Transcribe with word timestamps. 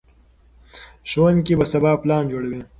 ښوونکي 1.09 1.53
به 1.59 1.65
سبا 1.73 1.91
پلان 2.01 2.23
جوړوي. 2.31 2.59